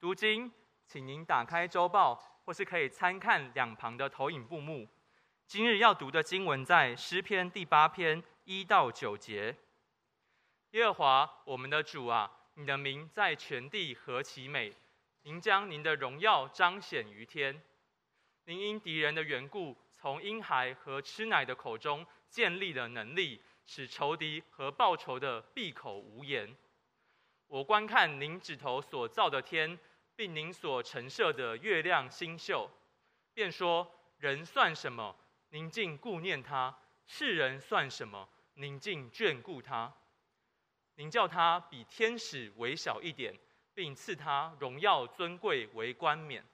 [0.00, 0.52] 读经，
[0.86, 2.14] 请您打开周报，
[2.44, 4.86] 或是可以参看两旁的投影布幕。
[5.44, 9.56] 今日要读的经文在诗篇第八篇一到九节。
[10.70, 14.72] 耶和华我们的主啊，你的名在全地何其美！
[15.22, 17.60] 您将您的荣耀彰显于天。
[18.44, 26.56] 您因敌人的缘故，从婴孩和吃奶的口中建立了能力，使仇敌和报仇的闭口无言。
[27.48, 29.78] 我观看您指头所造的天，
[30.18, 32.68] 并您所陈设的月亮星宿，
[33.34, 35.14] 便说：人算什么？
[35.50, 36.74] 宁静顾念他；
[37.06, 38.28] 世人算什么？
[38.54, 39.94] 宁静眷顾他。
[40.96, 43.32] 您叫他比天使微小一点，
[43.72, 46.44] 并赐他荣耀尊贵为冠冕。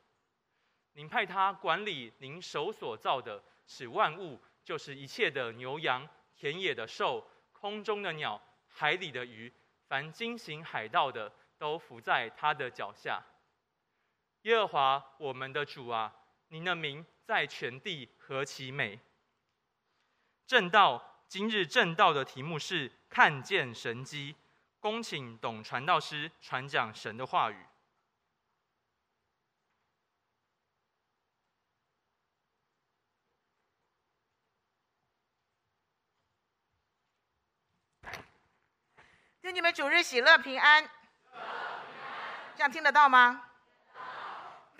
[0.92, 8.38] 您派他管理您手所造的，使万物，就是一切的牛羊、田野的兽、空中的鸟、
[8.68, 9.50] 海里的鱼，
[9.88, 13.24] 凡经行海道的，都伏在他的脚下。
[14.44, 16.14] 耶和华我们的主啊，
[16.48, 19.00] 您的名在全地何其美！
[20.46, 24.36] 正道，今日正道的题目是看见神迹。
[24.80, 27.56] 恭请董传道师传讲神的话语。
[39.40, 40.86] 祝你们主日喜乐平安。
[42.54, 43.52] 这样听得到吗？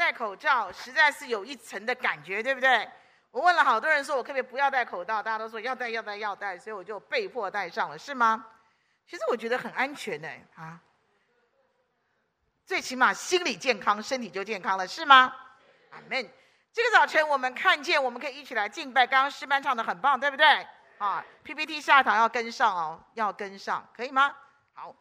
[0.05, 2.87] 戴口罩实在是有一层的感觉，对不对？
[3.31, 8.45] 我问了好多人，说我可不可以不要戴口罩，大家都说要戴，要戴，要戴，所以我就被迫戴上了，是吗？
[9.09, 10.79] 其实我觉得很安全呢，啊，
[12.67, 15.35] 最起码心理健康，身体就健康了，是吗？
[15.91, 16.31] 阿门。
[16.75, 19.07] 这个早晨我们看见，我们可以一起来敬拜。
[19.07, 20.47] 刚刚诗班唱的很棒，对不对？
[20.99, 24.37] 啊，PPT 下堂要跟上哦，要跟上，可以吗？
[24.75, 24.95] 好，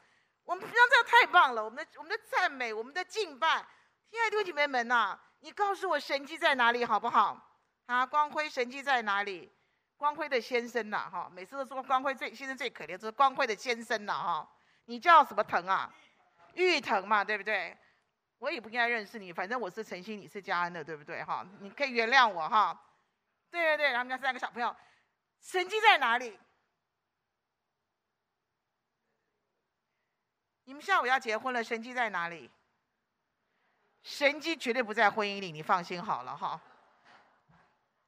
[0.46, 3.66] 我们平常这太棒了，我们的我们的赞美，我们的敬拜。
[4.14, 7.36] 亲爱的弟兄姐妹们呐，你告诉我神迹在哪里好不好？
[7.88, 9.52] 啊，光辉神迹在哪里？
[9.98, 14.52] 光辉的先生呐，哈，每次都说光辉最先生最可怜，就是光辉的先生呐，哈，
[14.86, 15.92] 你叫什么腾啊？
[16.54, 17.76] 玉腾嘛，对不对？
[18.38, 21.24] 我也不应该认识你，反正我是诚心，你是嘉恩的，对不对？
[21.24, 22.80] 哈，你可以原谅我哈。
[23.50, 24.76] 对对对，他们家三个小朋友，
[25.42, 26.40] 神迹在哪里？
[30.66, 32.52] 你们下午要结婚了，神迹在哪里？
[34.04, 36.60] 神机绝对不在婚姻里，你放心好了哈。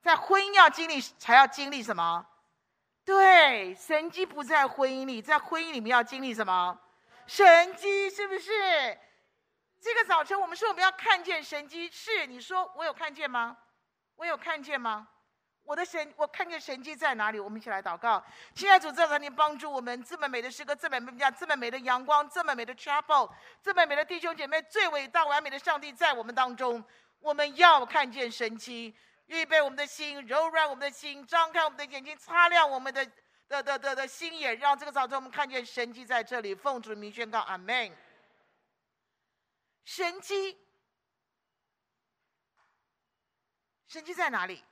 [0.02, 2.26] 在婚姻要经历，才要经历什么？
[3.04, 6.78] 对，神机不在婚姻里，在婚姻里面要经历什么？
[7.26, 9.00] 神机是不是？
[9.82, 13.58] 这个早晨我们说我们要看见神机，是你说我有看见吗？
[14.16, 15.08] 我有看见吗？
[15.66, 17.40] 我的神，我看见神迹在哪里？
[17.40, 23.32] 我们一起来祷告，亲爱的主，在这里帮助我们，这么美的诗歌，这么美的这么美的阳光，这么美的 chapel，
[23.64, 26.84] 这么美的弟兄姐妹，最伟大完美的上帝在我们当中，
[27.20, 28.96] 我们要看见神迹，
[29.26, 33.04] 预备我们的心，柔软我们的心，张开我们的眼睛，擦亮我们的
[33.48, 36.54] 的的的的心眼，让这个早晨我们看见神迹在这里。
[36.54, 37.92] 奉主名宣告，阿门。
[39.84, 40.58] 神迹，
[43.88, 44.64] 神迹在哪里？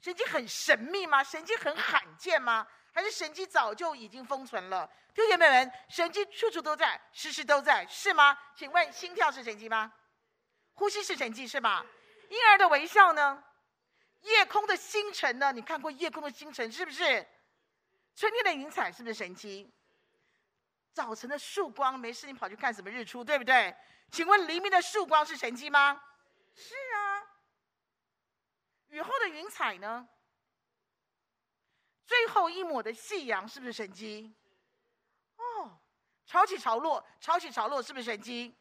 [0.00, 1.22] 神迹很神秘吗？
[1.22, 2.66] 神迹很罕见吗？
[2.92, 4.88] 还是神迹早就已经封存了？
[5.14, 8.38] 弟兄妹们，神迹处处都在，时时都在，是吗？
[8.54, 9.92] 请问心跳是神迹吗？
[10.74, 11.84] 呼吸是神迹是吗？
[12.28, 13.42] 婴儿的微笑呢？
[14.22, 15.52] 夜空的星辰呢？
[15.52, 17.26] 你看过夜空的星辰是不是？
[18.14, 19.72] 春天的云彩是不是神迹？
[20.92, 23.76] 早晨的曙光，没事你跑去看什么日出，对不对？
[24.10, 26.00] 请问黎明的曙光是神迹吗？
[26.54, 26.95] 是啊。
[28.88, 30.08] 雨后的云彩呢？
[32.06, 34.32] 最后一抹的夕阳是不是神迹？
[35.36, 35.78] 哦，
[36.24, 38.54] 潮起潮落，潮起潮落是不是神迹？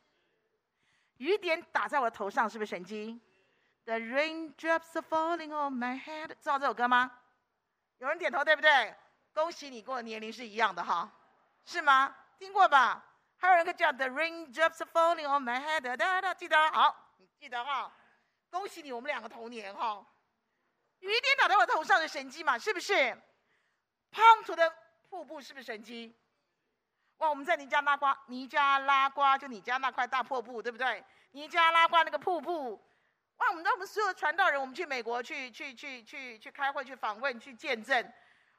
[1.17, 3.21] 雨点打在我的头上是不是神迹
[3.85, 6.27] ？The raindrops falling on my head。
[6.27, 7.19] 知道这首歌吗？
[7.99, 8.95] 有人点头，对不对？
[9.33, 11.09] 恭喜你，跟我年龄是一样的哈，
[11.65, 12.15] 是吗？
[12.37, 13.05] 听过吧？
[13.37, 15.81] 还有人叫 The raindrops falling on my head。
[15.81, 17.91] 哒哒哒，记得好，你记得哈。
[18.49, 20.05] 恭喜你，我们两个同年哈。
[21.09, 22.93] 雨点打在我头上的神迹嘛，是不是？
[24.11, 24.71] 滂沱的
[25.09, 26.15] 瀑布是不是神迹？
[27.17, 31.03] 哇，我们在尼加拉瓜，尼加拉瓜就你家那块大瀑布，对不对？
[31.31, 32.81] 尼加拉瓜那个瀑布。
[33.37, 33.49] 哇！
[33.49, 38.13] 我们让我们所有的传道人，我们去美国去去去去去开会、去访问、去见证。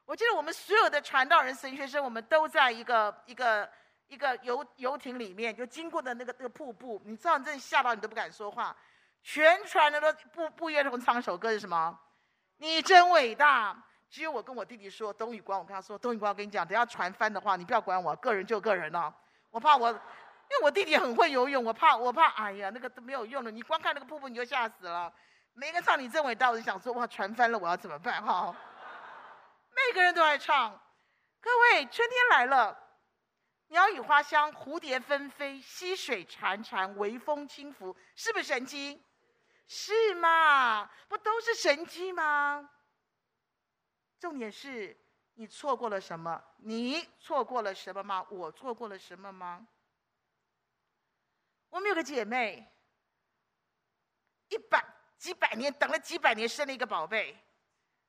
[0.04, 3.66] 我记得我们所有的传道人、神学生，我们都在一个一个
[4.06, 7.00] 一个游游艇里面，就经过的那个那个瀑布。
[7.06, 8.76] 你知道，你真的吓到你都不敢说话。
[9.22, 11.98] 全船的都不不约而同唱一首歌是什么？
[12.58, 13.76] 你真伟大。
[14.08, 19.12] 只有我跟我弟弟说，董宇光，我跟他说，董宇光，我跟你讲，等下船翻的话，你不要管我，个人救个人哦。
[19.50, 23.50] 我怕我因为我弟弟很会游泳，我怕我怕，哎呀，那个都没有用的。
[23.50, 25.12] 你光看那个瀑布你就吓死了。
[25.54, 28.54] 每个唱你真伟大，我就想说哇，船翻了我要怎么办哈？
[29.74, 30.70] 每个人都爱唱。
[31.40, 32.78] 各位，春天来了，
[33.68, 39.02] 鸟语花香，蝴蝶纷飞，溪水潺潺，微风轻拂，是不是神经？
[39.66, 40.90] 是吗？
[41.08, 42.70] 不都是神迹吗？
[44.18, 44.96] 重点是
[45.34, 46.42] 你错过了什么？
[46.58, 48.26] 你错过了什么吗？
[48.30, 49.66] 我错过了什么吗？
[51.68, 52.72] 我们有个姐妹，
[54.48, 54.82] 一百
[55.18, 57.36] 几百年等了几百年，生了一个宝贝，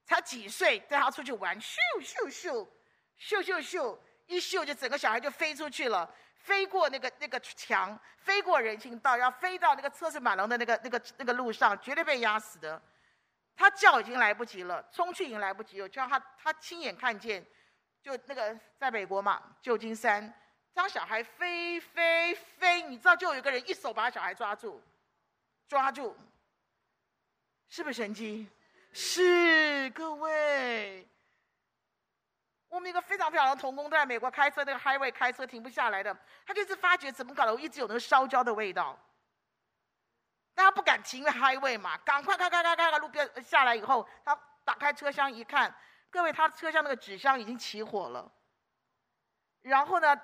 [0.06, 2.68] 才几岁，带她出去玩，咻咻咻，
[3.19, 12.81] 咻咻咻，一咻就整个小孩就飞出去了，飞过那个那个墙，飞过人行道，要飞到那个车水马龙的那个那个那个路上，绝对被压死的。
[13.56, 15.89] 他叫已经来不及了，冲去已经来不及了。
[15.89, 17.44] 就让他他亲眼看见，
[18.01, 20.31] 就那个在美国嘛，旧金山，
[20.74, 24.81] 当小孩飞飞飞，你知道就有一个人一手把小孩抓住，
[25.68, 26.16] 抓住，
[27.68, 28.48] 是不是神迹？
[28.94, 31.07] 是，各位。
[32.69, 36.16] 我们一个非常漂亮的同工在美国开车，那个 highway 开车停不下来的，
[36.46, 38.98] 他就是发觉怎么搞的，我一直有那个烧焦的味道。
[40.54, 45.74] 大家不敢停因为 highway 嘛，赶快开开开开开路边下来以后，他打开车厢一看，
[46.10, 48.31] 各位，他车厢那个纸箱已经起火了。
[49.62, 50.19] 然后呢，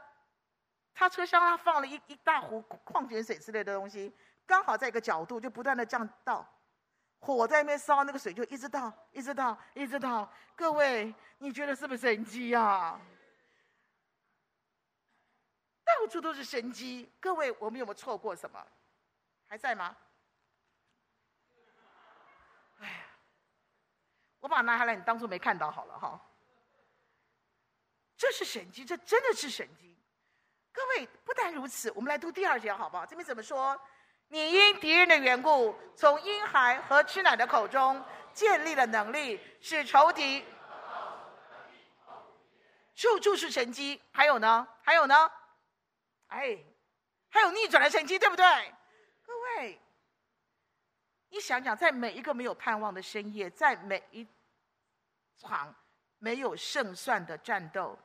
[0.93, 4.13] 他车厢他放了一一大壶矿泉水之类的东西，
[4.45, 6.45] 刚好在一个角度就不断的降到，
[7.25, 10.29] 火在那边烧，那个水就一直倒，一直倒，一直倒。
[10.57, 12.99] 各位，你觉得是不是神迹呀？
[15.85, 17.09] 到处都是神迹。
[17.21, 18.61] 各位，我们有没有错过什么？
[19.47, 19.95] 还在吗？
[22.79, 23.05] 哎呀，
[24.41, 26.19] 我把拿下来，你当做没看到好了哈。
[28.17, 29.97] 这是神迹，这真的是神迹。
[30.73, 33.05] 各位，不但如此，我们来读第二节好不好？
[33.05, 33.79] 这边怎么说？
[34.33, 38.03] 你因敌人的缘故，从婴孩和吃奶的口中
[38.33, 40.43] 建立了能力，使仇敌
[42.95, 44.01] 处处是神机。
[44.11, 44.67] 还有呢？
[44.81, 45.31] 还有呢？
[46.29, 46.57] 哎，
[47.29, 48.43] 还有逆转的神机，对不对？
[49.21, 49.79] 各位。
[51.29, 54.27] 你想想，在每一个没有盼望的深夜，在每一
[55.37, 55.75] 场
[56.17, 57.99] 没有胜算的战斗，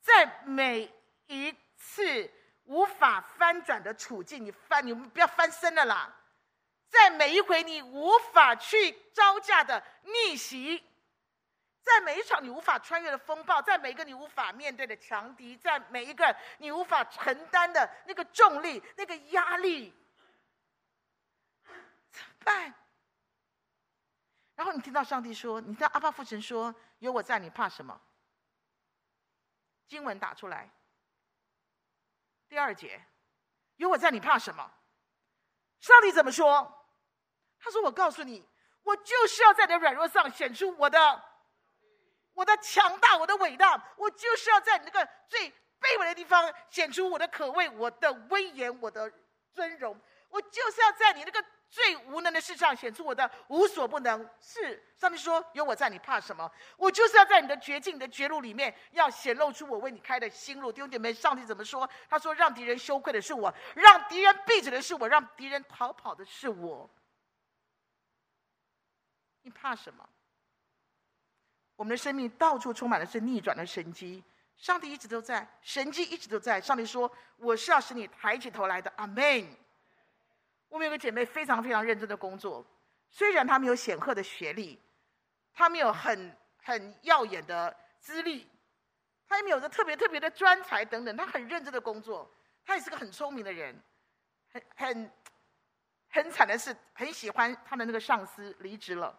[0.00, 0.92] 在每
[1.28, 2.28] 一次
[2.64, 6.16] 无法翻转的处境，你翻，你们不要翻身了啦！
[6.88, 10.84] 在每一回你无法去招架的逆袭，
[11.82, 19.94] 在每一场你无法穿越的风暴，在每一个你无法面对的强敌，在每一个你无法承担的那个重力、那个压力。
[22.10, 22.74] 怎么办，
[24.56, 28.00] 然后你听到上帝说，你听到阿爸父神说：“有我在，你怕什么？”
[29.86, 30.68] 经文打出来，
[32.50, 33.00] 第二节，
[33.76, 34.72] 有我在，你怕什么？
[35.78, 36.84] 上帝怎么说？
[37.60, 38.44] 他说：“我告诉你，
[38.82, 41.22] 我就是要在你的软弱上显出我的，
[42.32, 43.94] 我的强大，我的伟大。
[43.96, 45.48] 我就是要在你那个最
[45.78, 49.12] 卑微的地方显出我的可畏，我的威严，我的
[49.54, 49.96] 尊荣。
[50.28, 56.50] 我就是要在你那个。”最无能的事上显出我的无所不能，是上帝说有我在，你怕什么？
[56.76, 60.72] 我就是要在你的绝境、你的绝路里面，要显露出我为你开的新路。
[60.72, 61.88] 弟兄姐妹，上帝怎么说？
[62.08, 66.90] 他说：“让敌人羞愧的是我，让敌人闭嘴的是我，让敌人逃跑的是我。”
[69.42, 70.08] 你怕什么？
[71.76, 74.24] 我们的生命到处充满的是逆转的神迹，
[74.56, 76.60] 上帝一直都在，神迹一直都在。
[76.60, 79.56] 上帝说：“我是要使你抬起头来的。”阿门。
[80.70, 82.64] 我们有个姐妹非常非常认真的工作，
[83.10, 84.80] 虽然她没有显赫的学历，
[85.52, 88.48] 她没有很很耀眼的资历，
[89.28, 92.32] 她也没有着特别特别的专才等等，她很认真的工作，
[92.64, 93.78] 她也是个很聪明的人，
[94.52, 95.12] 很很
[96.08, 99.18] 很惨的是，很喜欢她的那个上司离职了，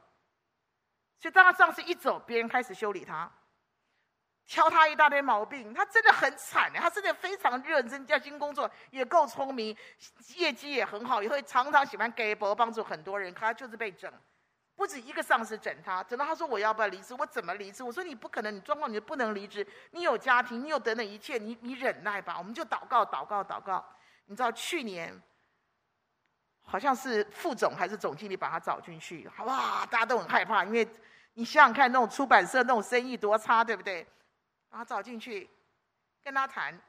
[1.19, 3.29] 所以当她上司一走，别人开始修理她。
[4.47, 9.75] 挑他一大堆毛病，他真的很惨，他真的非常认真，加薪工作也够聪明，
[10.35, 13.33] 业绩也很好，也会常常喜欢给博帮助很多人。
[13.33, 14.11] 可他就是被整，
[14.75, 17.13] 不止一个上司整他，整到他说我要不要离职？
[17.13, 17.81] 我怎么离职？
[17.81, 22.35] 我说你不可能，你状况你就不能离职，你有家庭，你有等等一切，你你忍耐吧。
[22.37, 23.85] 我们就祷告祷告祷告。
[24.25, 25.21] 你知道去年
[26.63, 30.85] 好像是副总还是总经理把他找进去，哇，大家都很害怕，因为
[31.35, 34.05] 你想想看，那种出版社那种生意多差，对不对？
[34.71, 35.47] 然后找进去，
[36.23, 36.79] 跟他谈。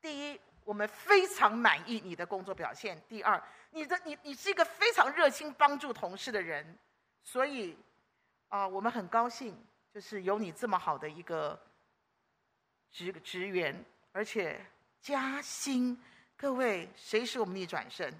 [0.00, 6.78] 第一，我们非常满意你的工作表现；第二，你的你你是一个非常热心帮助同事的人，
[7.22, 7.76] 所以
[8.48, 9.60] 啊、我们很高兴，
[9.92, 11.60] 就是有你这么好的一个
[12.92, 14.64] 职职员，而且
[15.00, 16.00] 加薪。
[16.36, 18.12] 各位，谁是我们逆转身？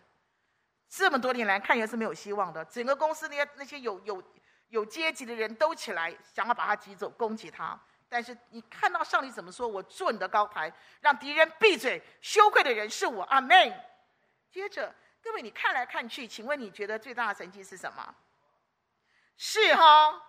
[0.89, 2.65] 这么多年来，看也是没有希望的。
[2.65, 4.23] 整个公司那些那些有有
[4.69, 7.79] 有阶级的人都起来，想要把他挤走，攻击他。
[8.09, 9.67] 但是你看到上帝怎么说？
[9.67, 13.25] 我坐你的高台，让敌人闭嘴，羞愧的人是我。
[13.25, 13.73] 阿门。
[14.49, 18.15] 接着，各位，你看来看去，请问你觉得最大的神迹是什么？
[19.37, 20.23] 是哈？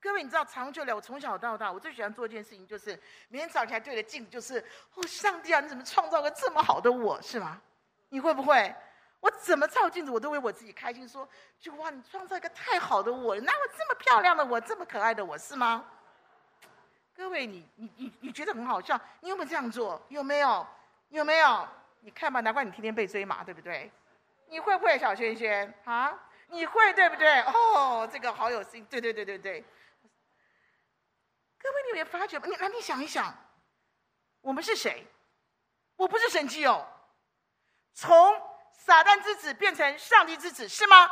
[0.00, 4.58] 各位，你知道长久了，我从小到大，我最喜欢做一件事情，就是每天早起来对着镜子，就是
[4.94, 7.60] 哦，上帝啊，你怎么创造个这么好的我，是吗？
[8.08, 8.74] 你会不会？
[9.20, 15.84] 我怎么照镜子，我都为我自己开心，说，就哇，你创造一个太好的我，哪有这么漂亮的我，这么可爱的我，是吗？
[17.14, 18.98] 各位，你你你你觉得很好笑？
[19.20, 20.00] 你有没有这样做？
[20.08, 20.66] 有没有？
[21.10, 21.68] 有没有？
[22.00, 23.90] 你看吧，难怪你天天被追嘛，对不对？
[24.48, 26.18] 你会不会，小萱萱啊？
[26.48, 27.40] 你会对不对？
[27.42, 29.60] 哦，这个好有心，对对对对对。
[31.58, 32.38] 各位，你有没有发觉？
[32.38, 33.34] 你来，你想一想，
[34.40, 35.06] 我们是谁？
[35.96, 36.86] 我不是神机哦，
[37.92, 41.10] 从撒旦之子变成上帝之子，是吗？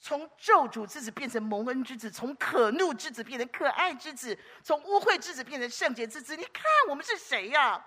[0.00, 6.34] 从咒诅之子变成蒙恩之子，从可怒之子变成可爱之子，从污秽之子变成圣洁之子。
[6.34, 7.84] 你看我们是谁呀？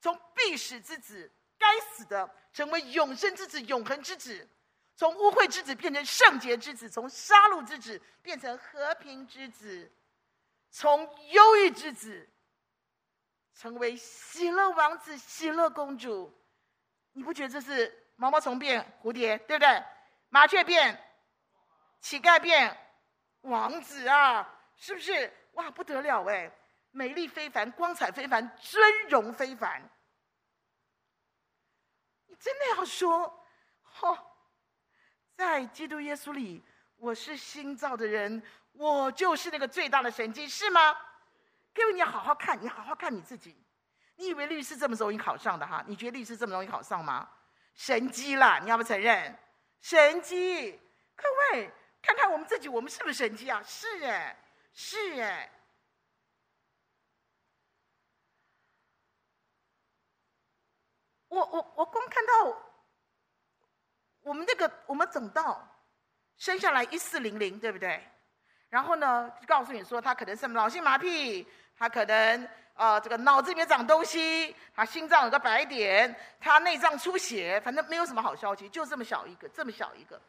[0.00, 4.46] 从必死之子，该死的，成为永生之子，永恒之子；
[4.94, 9.90] 从污秽之子变成圣洁之子，从杀戮之子变成和平之子，
[10.70, 12.28] 从忧郁之子
[13.58, 16.32] 成为喜乐王子、喜乐公主。
[17.10, 19.84] 你不觉得这是毛毛虫变蝴蝶，对不对？
[20.28, 20.96] 麻雀变，
[22.00, 22.78] 乞丐变，
[23.40, 25.32] 王子啊，是不是？
[25.54, 26.48] 哇，不得了哎！
[26.92, 29.82] 美丽非凡，光彩非凡，尊荣非凡。
[32.26, 33.44] 你真的要说，
[34.02, 34.18] 哦，
[35.34, 40.96] 在基督耶稣里，我是新造的人，我就是那个最大的神迹，是吗？
[41.78, 43.56] 各位，你要好好看，你好好看你自己。
[44.16, 45.84] 你以为律师这么容易考上的哈？
[45.86, 47.30] 你觉得律师这么容易考上吗？
[47.76, 49.38] 神机啦，你要不承认？
[49.80, 50.72] 神机，
[51.14, 51.70] 各位
[52.02, 53.62] 看看我们自己，我们是不是神机啊？
[53.64, 54.36] 是哎，
[54.74, 55.48] 是哎。
[61.28, 62.60] 我我我光看到
[64.22, 65.62] 我们那个我们总道
[66.38, 68.02] 生下来一四零零，对不对？
[68.68, 71.46] 然后呢，告诉你说他可能是脑性麻痹，
[71.78, 72.48] 他可能。
[72.78, 80.20] 啊、这个脑子里面长东西，他心脏有个白点，他内脏出血，反正没有什么好消息，就这么小一个，这么小一个。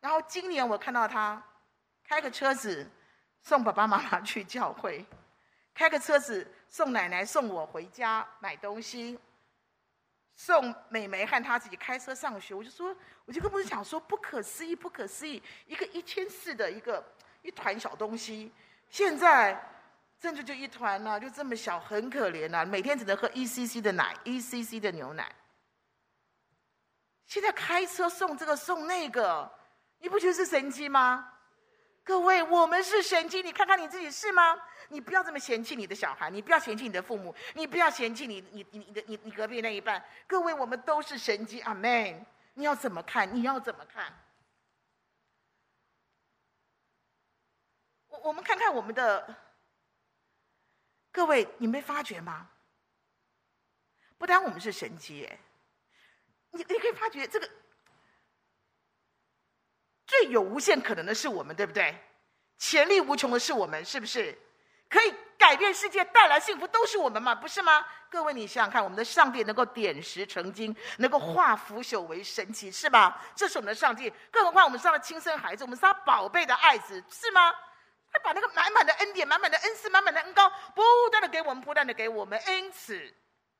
[0.00, 1.42] 然后今年我看到他
[2.02, 2.90] 开个车子
[3.42, 5.04] 送爸爸妈妈去教会，
[5.74, 9.18] 开个车子送奶奶送我回家买东西，
[10.34, 17.04] 送美眉和他自己开车上学，我就说，我就跟牧师讲说，不可思议，不可思议，一个一千四的一个
[17.42, 18.50] 一团小东西，
[18.94, 19.60] 现在。
[20.22, 25.30] 甚至就一团呢、就这么小，很可怜呐、每天只能喝一 cc 的奶，一 cc 的牛奶。
[27.26, 29.52] 现在开车送这个送那个，
[29.98, 31.28] 你不觉得是神机吗？
[32.02, 34.56] 各位，我们是神机，你看看你自己是吗？
[34.88, 40.02] 你不要这么嫌弃你的小孩，你不要嫌弃你的父母，你不要嫌弃你你你的你你隔壁那一半。
[40.26, 42.24] 各位，我们都是神机，阿门。
[42.54, 43.28] 你要怎么看？
[43.34, 44.10] 你要怎么看？
[48.24, 49.36] 我们看看我们的。
[51.12, 52.48] 各位，你没发觉吗？
[54.18, 55.38] 不单我们是神迹，哎，
[56.50, 57.48] 你你可以发觉这个
[60.06, 61.96] 最有无限可能的是我们，对不对？
[62.58, 64.36] 潜力无穷的是我们，是不是？
[64.88, 67.86] 可以改变世界、带来幸福都是我们嘛，不是吗？
[68.10, 73.22] 各位，你想想看，我们的上帝能够点石成金，能够化腐朽为神奇，是吧？
[73.36, 74.12] 这是我们的上帝。
[74.32, 77.54] 更何况我们是他的亲生孩子，我们是他宝贝的爱子，是吗？
[78.14, 82.40] 他把那个满满的恩典、满满的恩赐、满满的恩膏，不断的给我们，不断的给我们。
[82.46, 83.12] 因此，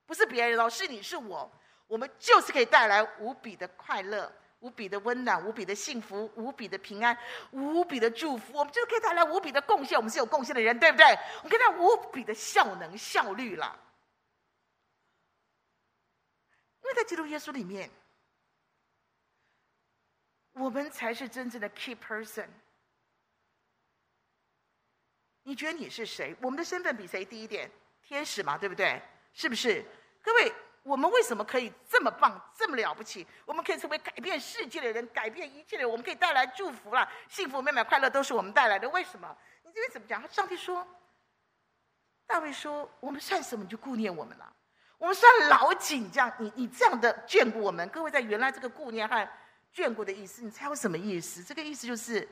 [0.07, 1.51] 不是别人哦，是你是我，
[1.89, 7.19] 我们就是可以带来无比的快乐、无比的温暖、无比的幸福、无比的平安、
[7.51, 8.57] 无比的祝福。
[8.57, 9.99] 我们就是可以带来无比的贡献。
[9.99, 11.05] 我们是有贡献的人，对不对？
[11.39, 13.77] 我们可以带来无比的效能、效率了。
[16.81, 17.91] 因为在基督耶稣里面，
[20.53, 22.47] 我们才是真正的 key person。
[25.45, 26.35] 你觉得你是谁？
[26.41, 27.71] 我们的身份比谁低一点？
[28.03, 29.01] 天使嘛，对不对？
[29.33, 29.85] 是不是？
[30.23, 33.27] 各位，我们为什么可以这么棒、这么了不起？
[33.45, 35.91] 我们可以成为改变世界的人，改变一切的人。
[35.91, 38.89] 我们可以带来祝福了，幸福、美满、快乐都是我们带来的。
[38.89, 39.37] 为什么？
[39.63, 40.27] 你这边怎么讲？
[40.31, 40.87] 上帝说，
[42.27, 43.65] 大卫说：“我们算什么？
[43.65, 44.51] 你就顾念我们了。
[44.97, 47.87] 我们算老井这样，你你这样的眷顾我们。
[47.91, 49.29] 各位，在原来这个顾念和
[49.75, 51.45] 眷顾的意思，你猜有什么意思？
[51.45, 52.27] 这个意思就是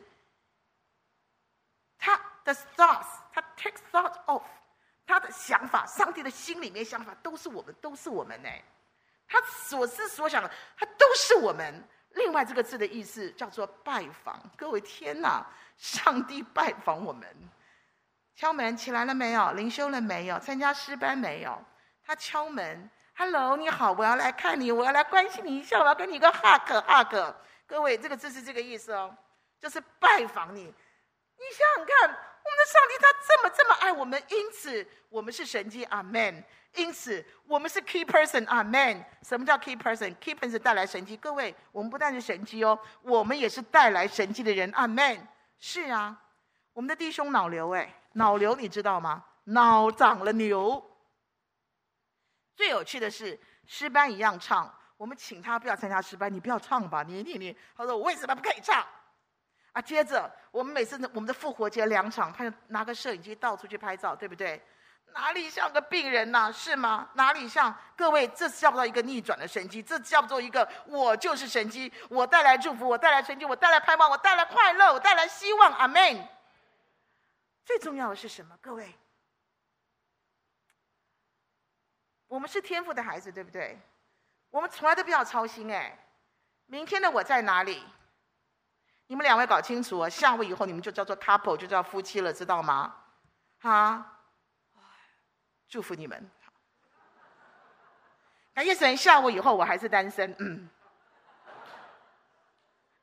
[1.98, 4.42] 他。”的 thoughts，他 take thought of，
[5.06, 8.48] 他的想法，上帝的心里面想法都是我们，都是我们呢。
[9.26, 11.82] 他所思所想的，他都是我们。
[12.10, 14.38] 另外这个字的意思叫做拜访。
[14.56, 15.46] 各位天哪，
[15.78, 17.26] 上帝拜访我们。
[18.34, 19.52] 敲门，起来了没有？
[19.52, 20.38] 灵修了没有？
[20.38, 21.62] 参加诗班没有？
[22.04, 27.34] 他敲门，Hello，你好，我要来看你，我要来关心你一下，我要给你一个 hug，hug。
[27.66, 29.16] 各位，这个字是这个意思哦，
[29.58, 30.64] 就是拜访你。
[30.64, 36.44] 你想想看，我们的上帝他这么这么爱我们，因此我们是神迹，阿门。
[36.74, 39.04] 因此我们是 key person，阿门。
[39.22, 41.16] 什么叫 key person？key person 带来神迹。
[41.16, 45.28] 各位，我们不但是神迹哦，我们也是带来神迹的人，阿门。
[45.58, 46.18] 是啊，
[46.72, 47.94] 我们的弟兄脑瘤哎。
[48.14, 49.24] 脑瘤你知道吗？
[49.44, 50.82] 脑长了瘤。
[52.56, 54.74] 最有趣的是，诗班一样唱。
[54.96, 57.56] 我们请他不要参加诗班，你不要唱吧，你你你。
[57.76, 58.86] 他说我为什么不可以唱？
[59.72, 64.62] 啊，接着我们每次我们的复活节两场，他就拿个摄影机到处去拍照，对不对？
[65.14, 67.10] 哪里像个病人呐、是吗？
[67.14, 67.74] 哪里像？
[67.96, 76.26] 各位，这叫不到一个逆转的神迹，这叫做一个我就是神迹，我带来祝福，我带来神迹，我带来盼望，我带来快乐，我带来希望，阿门。
[77.64, 78.56] 最重要的是什么？
[78.60, 78.94] 各位，
[82.26, 83.78] 我们是天赋的孩子，对不对？
[84.50, 85.98] 我们从来都不要操心哎，
[86.66, 87.84] 明天的我在哪里？
[89.12, 92.96] 你们两位搞清楚哦，下午以后你们就叫做 couple，就叫夫妻了，知道吗？
[93.60, 94.22] 哈，
[95.68, 96.30] 祝福你们。
[98.54, 100.66] 感谢神，下午以后我还是单身，嗯。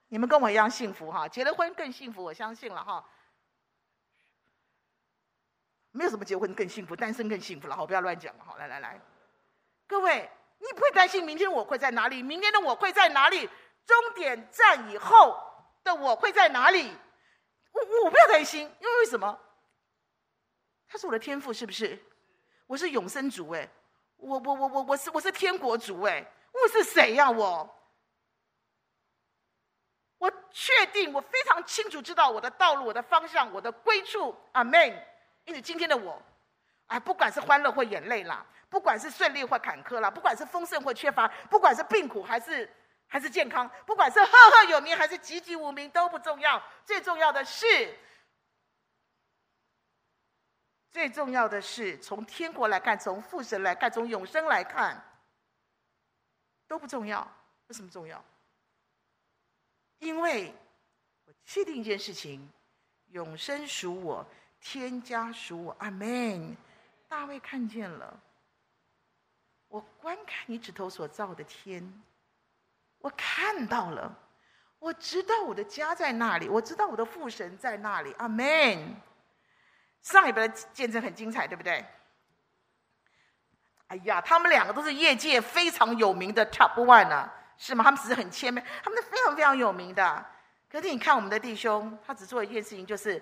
[0.08, 3.06] 你们跟我一样幸福哈，结了婚更幸福，我相信了哈。
[5.92, 7.76] 没有什么结婚更幸福，单身更幸福了。
[7.76, 8.44] 哈，不要乱讲了。
[8.44, 9.00] 哈，来来来，
[9.86, 12.24] 各位，你不会担心明天我会在哪里？
[12.24, 13.48] 明天的我会在哪里？
[13.86, 15.46] 终点站以后
[15.90, 16.96] 的我会在哪里？
[17.72, 19.40] 我我不要担心，因为为什么？
[20.88, 21.98] 他是我的天赋，是不是？
[22.68, 23.68] 我是永生族哎，
[24.18, 27.30] 我我我我我是我是天国族哎，我是谁呀？
[27.30, 27.76] 我
[30.20, 34.36] 我确定，我非常清楚知道我的道路、我的方向、我的归处。
[34.52, 35.06] 阿门。
[35.46, 36.22] 因此，今天的我，
[36.88, 42.72] 哎，不管是欢乐或眼泪啦，不管是顺利或坎坷啦，不管是丰盛或缺乏，不管是病苦还是
[43.10, 46.64] 还是健康，不管是赫赫有名还是籍籍无名，都不重要。
[46.86, 47.98] 最重要的是，
[50.92, 55.04] 最重要的是，从天国来看，从父神来看，从永生来看，
[56.68, 57.20] 都不重要。
[57.68, 58.24] 为什么重要？
[59.98, 60.56] 因为
[61.26, 62.50] 我确定一件事情：
[63.08, 64.26] 永生属我。
[64.62, 66.56] 天家属我，阿门。
[67.08, 68.20] 大卫看见了，
[69.70, 72.04] 我观看你指头所造的天，
[73.00, 74.14] 我看到了，
[74.80, 78.96] 我知道我的家在那里，我知道我的父神在那里，阿门。
[80.02, 81.86] 上一本的见证很精彩，对不对？
[83.88, 87.84] 哎呀，他们两个都是业界非常有名的 top one 啊，是吗？
[87.84, 90.26] 他们只是很谦卑，他们是非常非常有名的。
[90.70, 93.22] 可是你看我们的弟兄，他只做一件事情，就是。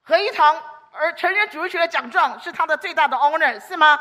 [0.00, 0.56] 合一堂
[0.90, 4.00] 而成人主日学的奖状是他的最大的 honor 是吗？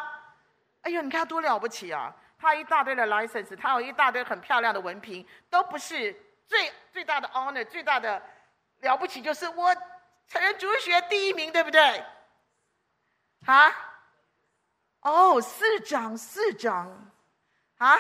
[0.84, 2.16] 哎呦，你看他多了不起啊！
[2.38, 6.13] 他一大堆的 license，他有一大堆很漂亮的文凭，都不是
[6.47, 8.21] 最最大的 honor，最大的
[8.82, 9.76] 了不起就是我
[10.28, 12.04] 成人主学第一名，对不对？
[13.45, 13.71] 啊？
[15.02, 17.12] 哦，市长，市长，
[17.78, 17.97] 啊？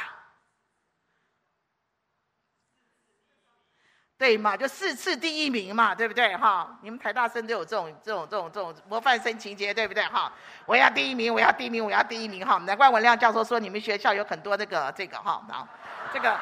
[4.17, 6.75] 对嘛，就四次第一名嘛，对不对哈？
[6.81, 10.33] 你们台大生都有这种这种这种这种模范生情节，对不对哈？
[10.65, 12.57] 我要第一名，我要第一名，我要第一名哈！
[12.65, 15.67] 难怪文亮教授说你们学校有很多这个这个哈，然后
[16.11, 16.35] 这个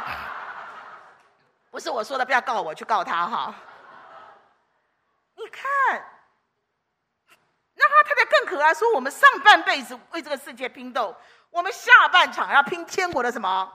[1.69, 3.53] 不是我说的，不要告我，去告他哈。
[5.35, 6.01] 你看，
[7.73, 11.13] 那他太太更可爱，说我们上半辈子为这个世界拼斗，
[11.49, 13.69] 我们下半场要拼天国的什么？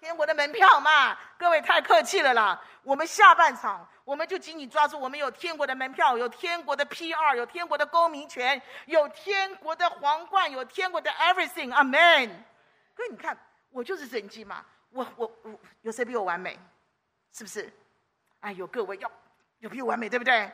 [0.00, 2.58] 天国的门票嘛，各位太客气了啦。
[2.82, 11.70] 我们下半场，我们就紧紧抓住，我们有天国的门票，有天国的 PR，有天国的公民权，有天国的皇冠，有天国的 everything。
[11.70, 12.30] Amen。
[12.94, 13.36] 各位，你看，
[13.68, 14.64] 我就是神迹嘛。
[14.88, 16.58] 我我我，有谁比我完美？
[17.34, 17.70] 是不是？
[18.40, 19.12] 哎呦，各位要
[19.58, 20.50] 有比我完美，对不对？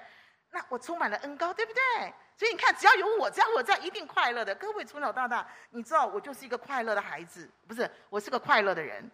[0.50, 2.12] 那我充满了恩膏，对不对？
[2.36, 4.52] 所以你看，只要有我，只要我在，一定快乐的。
[4.56, 7.88] 各位从小到大，你知道我就是一个快乐的孩子，不是？
[8.10, 9.08] 我是个快乐的人。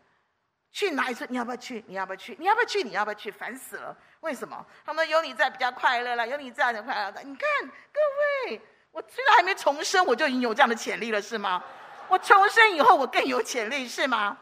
[0.72, 1.26] 去哪里说？
[1.28, 1.84] 你要不要去？
[1.86, 2.34] 你要不要去？
[2.38, 2.82] 你要不要去？
[2.82, 3.30] 你要不要去？
[3.30, 3.96] 烦死了！
[4.20, 4.66] 为什么？
[4.84, 7.22] 他们有你在比较快乐了，有你在很快乐的。
[7.22, 11.62] 你看，各位，我虽然还没重生，我就已经有这样的潜力了，是吗？
[12.08, 14.38] 我重生以后，我更有潜力，是吗？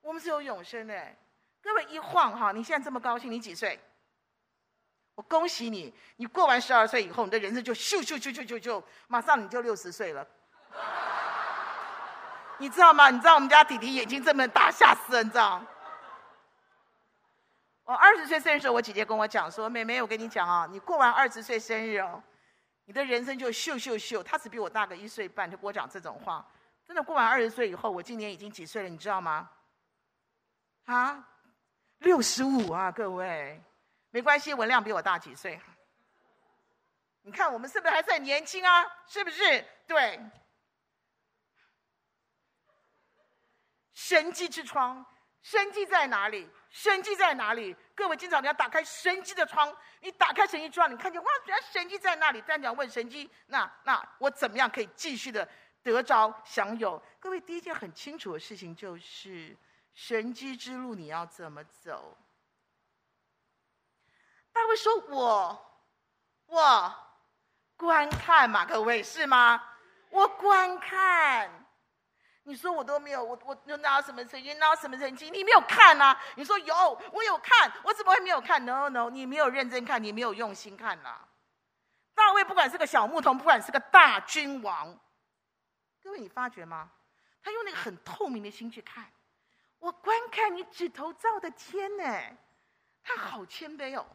[0.00, 1.16] 我们是有永生的。
[1.60, 3.78] 各位一晃哈，你现在这么高兴，你几岁？
[5.14, 10.26] 我恭喜你，你过完十二岁以后，你的人生就咻咻咻咻咻咻，马上你就六十岁了。
[12.58, 13.08] 你知道吗？
[13.10, 15.62] 你知道我们家弟弟眼睛这么大，吓死人，你知道？
[17.84, 22.22] 我二十岁生日时候，我姐姐跟我讲说：“妹妹，我跟你讲啊，你过完二十岁生日哦，
[22.84, 26.46] 你的人生就秀秀秀。”她只比我大个一岁半，就跟我讲这种话。
[26.86, 28.88] 真的过完二十岁以后，我今年已经几岁了？
[28.88, 29.48] 你知道吗？
[30.84, 31.24] 啊，
[31.98, 33.62] 六十五啊，各位。
[34.10, 35.60] 没关系，文亮比我大几岁。
[37.22, 38.84] 你看我们是不是还算年轻啊？
[39.06, 39.64] 是不是？
[39.86, 40.20] 对。
[43.98, 45.04] 神迹之窗，
[45.42, 46.48] 神迹在哪里？
[46.70, 47.74] 神迹在哪里？
[47.96, 52.40] 各位，经常你要打开神迹的窗，你打开神迹窗，你看见哇，原来神迹在那里。
[52.46, 55.46] 但你要问神迹，那那我怎么样可以继续的
[55.82, 57.02] 得着享有？
[57.18, 59.56] 各位，第一件很清楚的事情就是
[59.92, 62.16] 神迹之路你要怎么走？
[64.54, 65.82] 他会说我，
[66.46, 66.94] 我
[67.76, 69.60] 观看嘛，各位是吗？
[70.10, 71.64] 我观看。
[72.48, 74.54] 你说我都没有，我我又拿什么成绩？
[74.54, 75.30] 拿什么成绩？
[75.30, 76.18] 你没有看啊？
[76.34, 76.74] 你说有，
[77.12, 81.28] 我有看，我怎么会没有看？No No，你没有认真看，你没有用心看呐、啊。
[82.14, 84.98] 大卫不管是个小牧童，不管是个大君王，
[86.02, 86.90] 各位你发觉吗？
[87.42, 89.12] 他用那个很透明的心去看，
[89.78, 92.04] 我观看你指头造的天呢，
[93.02, 94.06] 他好谦卑哦。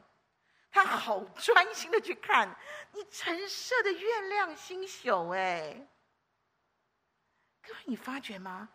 [0.72, 2.50] 他好专心的去看
[2.94, 5.88] 你陈设的月亮星宿，哎，
[7.66, 8.70] 各位，你发觉吗？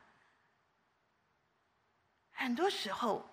[2.33, 3.29] 很多时候，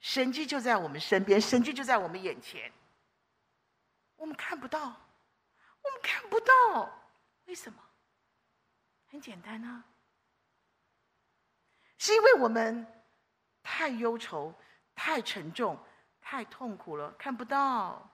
[0.00, 2.72] 神迹就在我们身边，神迹就在我们眼前，
[4.16, 7.10] 我们看不到，我们看不到，
[7.44, 7.80] 为什么？
[9.06, 9.84] 很简单啊，
[11.98, 12.86] 是因为我们
[13.62, 14.52] 太忧愁，
[14.94, 15.78] 太沉重。
[16.20, 18.06] 太痛苦了，看不到，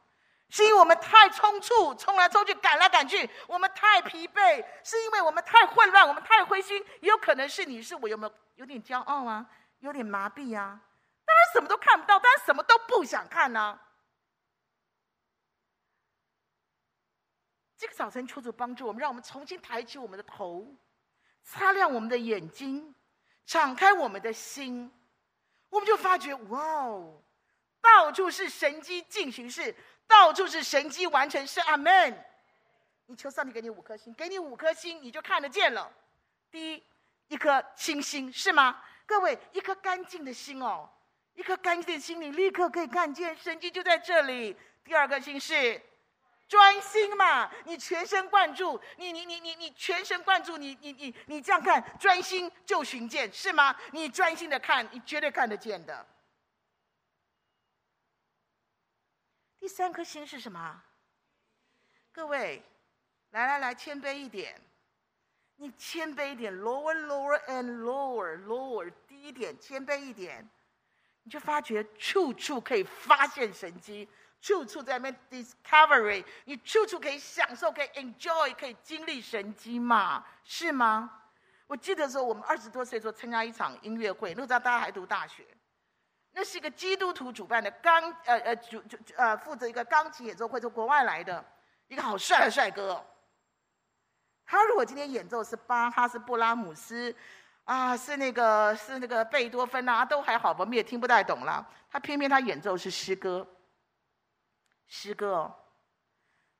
[0.54, 6.80] 是因为我们太匆促，冲来冲去，赶来赶去；我们太疲惫，是因为我们太混乱，我们太灰心。
[7.00, 9.44] 也有可能是你是我，有没有有点骄傲啊？
[9.80, 10.80] 有点麻痹啊？
[11.24, 13.82] 当然什么都看不到，当然什么都不想看呢、啊。
[17.76, 20.72] 这个早晨，求主帮助我们，让我们重新抬起我们的头，
[21.42, 22.94] 擦亮我们的眼睛，
[23.44, 24.88] 敞开我们的心，
[25.68, 27.20] 我们就发觉，哇哦！
[27.82, 31.60] 到处是神迹进行式，到处是神迹完成是。
[31.60, 32.24] 阿门。
[33.06, 35.92] 你求上帝给你五颗星，给你五颗星，你就看得见了。
[36.50, 36.82] 第一，
[37.28, 38.82] 一颗清心，是吗？
[39.04, 40.88] 各位，一颗干净的心哦，
[41.34, 44.56] 一颗干净的心，你立刻可以看见神迹就在这里。
[44.82, 45.80] 第二颗星是
[46.48, 53.76] 专心嘛，你全神贯注，你你你你你全神贯注，你你你你这样看，专心就寻见，是吗？
[53.92, 56.06] 你专心的看，你绝对看得见的。
[59.64, 60.82] 第三颗心是什么？
[62.12, 62.62] 各位，
[63.30, 64.60] 来来来，谦卑一点。
[65.56, 70.46] 你谦卑一点，lower lower and lower lower，低一点，谦卑一点，
[71.22, 74.06] 你就发觉处处可以发现神迹，
[74.38, 80.26] 处处在那边 discovery，你处处可以享受，可以 enjoy，可以经历神迹嘛？
[80.44, 81.22] 是吗？
[81.66, 85.46] 我记得说，我们二十多岁时候参加一场音乐会，那时候大家还读大学。
[86.36, 91.42] 那是一个基督徒主办的钢，呃呃主主呃负责一个钢琴演奏会，从国外来的
[91.86, 93.02] 一个好帅的帅哥。
[94.44, 97.14] 他如果今天演奏是巴哈是布拉姆斯，
[97.62, 101.64] 啊是那个是那个贝多芬啊，都还好，我们也听不太懂了。
[101.88, 103.46] 他偏偏他演奏是诗歌，
[104.88, 105.54] 诗歌哦，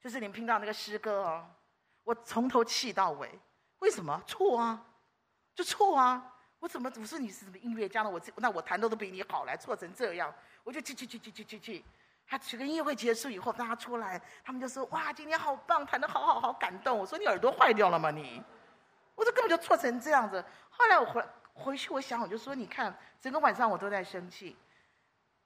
[0.00, 1.50] 就是你们听到那个诗歌哦，
[2.04, 3.40] 我从头气到尾，
[3.80, 4.22] 为什么？
[4.24, 4.86] 错啊，
[5.52, 6.30] 就错啊。
[6.64, 8.08] 我怎么我说你是什么音乐家呢？
[8.08, 11.84] 我这那我弹的都比你好，来错成这样，我就去去去去去去去。
[12.26, 18.42] 他整个音乐会结束以后，大家出来，他们就说：“哇，今天好棒，弹的好好好，感动。”我说：“你耳朵坏掉了吗你？”
[19.14, 21.22] 我说：“根本就错成这样子。”后来我回
[21.52, 24.56] 回去，我想我就说：“你看，整个晚上我都在生气，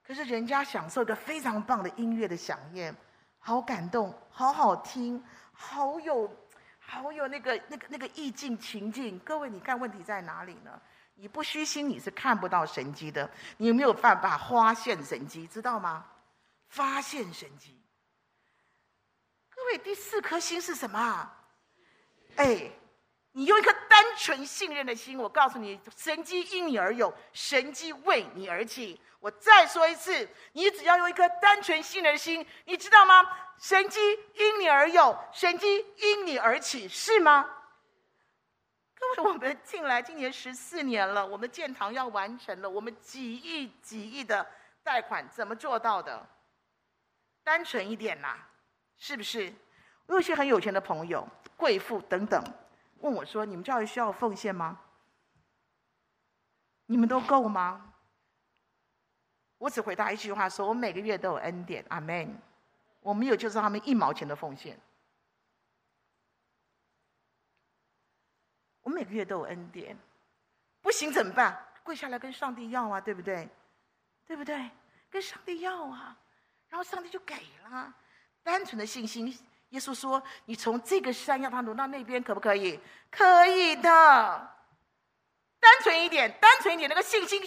[0.06, 2.94] 可是人家享受一个非常棒的音乐的饗宴，
[3.40, 6.30] 好感动，好好听，好有
[6.78, 9.18] 好有那个那个那个意境情境。
[9.18, 10.80] 各位，你看问题在哪里呢？”
[11.20, 13.28] 你不虚心，你是看不到神机的。
[13.56, 15.48] 你有没有办法发现神机？
[15.48, 16.06] 知道吗？
[16.68, 17.76] 发现神机。
[19.50, 21.28] 各位，第四颗心是什么？
[22.36, 22.70] 哎，
[23.32, 29.00] 你用一颗单纯信任的心，我告诉你，神机因你而有，神机为你而起。
[29.18, 33.28] 我再说一次，你只要用一颗单纯信任的心，你知道吗？
[33.58, 33.98] 神机
[34.34, 37.56] 因你而有，神机因你而起，是吗？
[38.98, 44.44] 各位，我们进来今年十四年了，我们建堂要完成了，我们几亿几亿的
[44.82, 46.26] 贷款怎么做到的？
[47.44, 48.48] 单纯一点啦，
[48.96, 49.52] 是不是？
[50.06, 52.42] 我有些很有钱的朋友、贵妇等等，
[53.00, 54.80] 问我说：“你们教育需要奉献吗？
[56.86, 57.94] 你们都够吗？”
[59.58, 62.36] 我只回答一句话：说我每个月都有恩典，阿门。
[63.00, 64.78] 我没有就是他们一毛钱的奉献。
[68.98, 69.96] 每个月都有恩典，
[70.82, 71.56] 不行怎么办？
[71.84, 73.48] 跪下来跟上帝要啊，对不对？
[74.26, 74.68] 对不对？
[75.08, 76.16] 跟上帝要啊，
[76.68, 77.94] 然后上帝就给了。
[78.42, 79.32] 单纯的信心，
[79.68, 82.80] 耶稣说：“你从这个山要他挪到那边，可不可以？
[83.08, 84.54] 可以的。
[85.60, 87.40] 单纯一点，单纯一点，那个信心，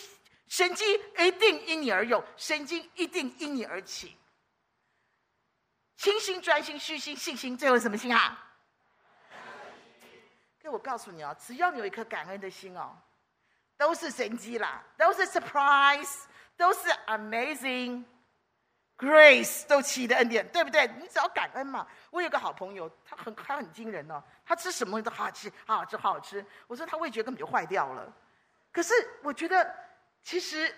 [0.48, 0.86] 神迹
[1.20, 4.18] 一定因你而有，神迹一定因你而起。
[5.98, 8.51] 清心、专心、虚心、信心，最后什么心啊？
[10.62, 12.96] 给我告诉你哦，只要你有一颗感恩的心哦，
[13.78, 16.24] 都是神迹啦，都是 surprise。”
[16.58, 18.04] 都是 amazing
[18.96, 20.86] grace，都奇的恩典，对不对？
[21.00, 21.88] 你只要感恩嘛。
[22.12, 26.46] 我有个好朋友，他很他很惊人哦，他吃什么都好吃，好好吃，好好吃。
[26.68, 28.14] 我说他味觉根本就坏掉了。
[28.72, 28.94] 可是
[29.24, 29.76] 我觉得，
[30.22, 30.72] 其实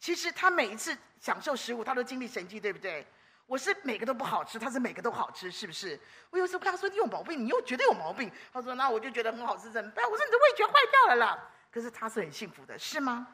[0.00, 3.06] 其实他每一次享受食物，他都经历神迹，对不对？
[3.50, 5.98] 我是每个都不好吃，他是每个都好吃，是不是？
[6.30, 8.30] 我有时候跟他说你有毛病，你又觉得有毛病。
[8.52, 10.08] 他说那我就觉得很好吃，怎么办？
[10.08, 11.36] 我说你的味觉坏掉了啦。
[11.68, 13.26] 可是他是很幸福的，是吗？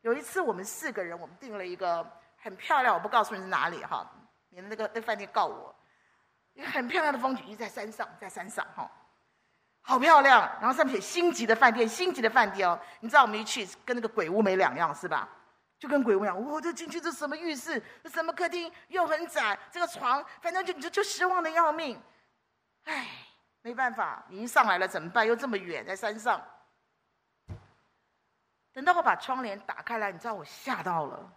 [0.00, 2.04] 有一次，我们四个人，我们订了一个
[2.36, 4.04] 很漂亮，我不告诉你是哪里哈，
[4.48, 5.72] 免得那个那饭店告我。
[6.54, 8.90] 一个很漂亮的风景，就在山上，在山上哈，
[9.80, 10.40] 好漂亮。
[10.60, 12.76] 然后上面写星级的饭店，星级的饭店哦。
[12.98, 15.28] 你知道我们一去，跟那个鬼屋没两样是吧？
[15.82, 16.40] 就跟鬼屋一样。
[16.40, 22.00] 我这进去这什么浴室，这什么客厅，又很窄，这个床，反正就你就就失望的要命。
[22.84, 23.08] 唉，
[23.62, 25.26] 没办法，你一上来了怎么办？
[25.26, 26.40] 又这么远，在山上。
[28.72, 31.32] 等到我把窗帘打开来，你知道我吓到了。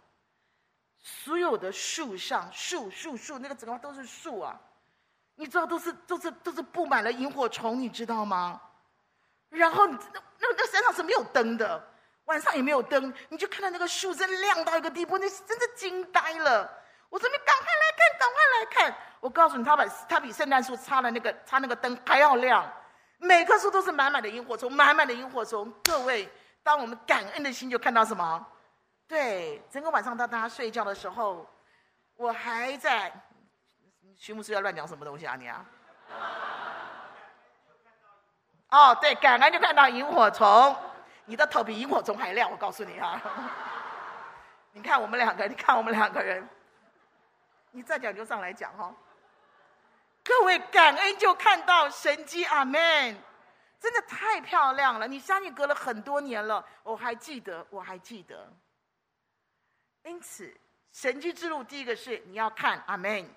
[0.96, 4.56] 所有的树上，树树树，那个整个都是树啊！
[5.34, 8.60] 你知道都是都是都是布满了萤火虫，你知道吗？
[9.48, 9.98] 然后那
[10.38, 11.84] 那那山上是没有灯的，
[12.26, 16.70] 晚上也没有灯，你就看到那个树真亮到一个地步，那真的惊呆了。
[17.08, 18.96] 我说你赶快来看，赶快来看！
[19.20, 22.70] 我告诉你，他把他比圣诞树插的那个插那个灯还要亮，
[23.18, 26.28] 每棵树都是满满的萤火虫，满满的萤火虫，各位。
[26.62, 28.44] 当我们感恩的心，就看到什么？
[29.06, 31.48] 对，整个晚上到大家睡觉的时候，
[32.16, 33.12] 我还在。
[34.18, 35.36] 徐牧师要乱讲什么东西啊？
[35.36, 35.64] 你啊？
[38.70, 40.74] 哦，对，感恩就看到萤火虫，
[41.26, 43.20] 你的头比萤火虫还亮，我告诉你啊！
[44.72, 46.48] 你看我们两个，你看我们两个人，
[47.72, 48.94] 你再讲就上来讲哈。
[50.24, 53.16] 各位，感恩就看到神迹，阿门。
[53.78, 55.06] 真的太漂亮了！
[55.06, 58.50] 你相信隔了很多年了，我还记得，我还记得。
[60.02, 60.52] 因此，
[60.92, 63.28] 神迹之路第一个是你要看，阿门。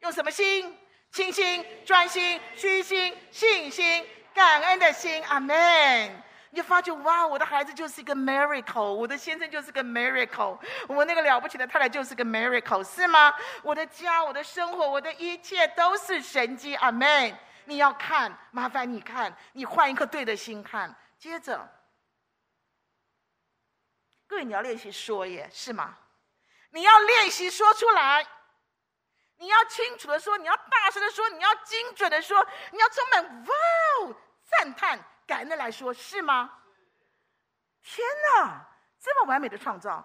[0.00, 0.76] 用什么心？
[1.12, 6.22] 清心、专心、虚心、信心、感恩的心，阿门。
[6.50, 10.58] 你就发觉哇，我的孩子就是一个 miracle，我的先生就是个 miracle，
[10.88, 13.32] 我那个了不起的太太就是个 miracle，是吗？
[13.62, 17.36] 我的家、我的生活、我的一切都是神迹，阿妹。
[17.66, 20.92] 你要看，麻烦你看，你换一颗对的心看。
[21.16, 21.68] 接着，
[24.26, 25.96] 各位，你要练习说耶，是吗？
[26.70, 28.26] 你要练习说出来，
[29.36, 33.54] 你要清楚的说，你要大声的说，你要精准的说，你要充满哇
[34.00, 34.98] 哦赞叹、
[35.30, 36.50] 感恩的来说，是吗？
[37.80, 38.66] 天哪，
[38.98, 40.04] 这么完美的创造，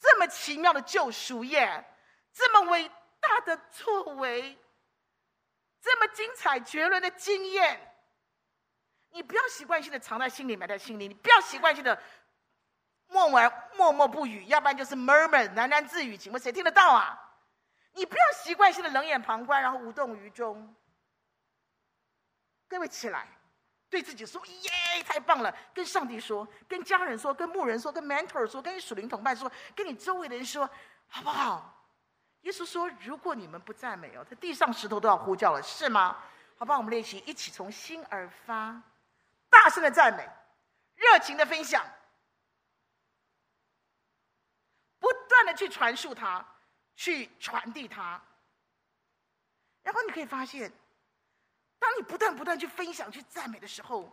[0.00, 1.84] 这么奇妙的救赎耶，
[2.32, 4.58] 这么伟大的作为。
[5.80, 7.94] 这么精彩绝伦的经验，
[9.10, 11.06] 你不要习惯性的藏在心里，埋在心里。
[11.06, 12.02] 你不要习惯性的
[13.06, 17.20] 默默默默不语，要不然就是 murmur 喃喃自语，请问谁听得到啊？
[17.92, 20.74] 你不要习惯性的冷眼旁观，然后无动于衷。
[22.66, 23.28] 各位起来，
[23.94, 24.70] 对自己说耶，
[25.06, 25.56] 太棒了！
[25.72, 30.68] 跟上帝说，跟家人说，跟牧人说，跟 mentor 说，跟你属灵同伴说，跟你周围的人说，
[31.06, 31.72] 好不好？
[32.40, 36.20] 耶稣说：“如果你们不赞美哦，他地上石头都要呼叫了，是吗？
[36.58, 38.82] 好吧，我们练习，一起从心而发，
[39.48, 40.28] 大声的赞美，
[40.96, 41.86] 热情的分享，
[44.98, 46.44] 不断的去传述它，
[46.96, 48.20] 去传递它。
[49.84, 50.72] 然后你可以发现，
[51.84, 54.10] 当你不断不断去分享、去赞美的时候，